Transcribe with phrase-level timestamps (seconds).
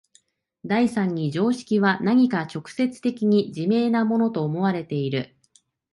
[0.65, 5.35] 第三に常識は何か直接的に自明なものと思われている。